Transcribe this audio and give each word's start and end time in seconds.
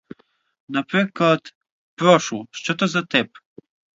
Наприклад, 0.69 1.53
прошу, 1.95 2.47
що 2.51 2.75
то 2.75 2.87
за 2.87 3.01
тип? 3.01 3.37